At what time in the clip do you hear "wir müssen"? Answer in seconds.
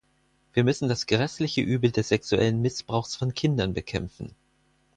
0.53-0.89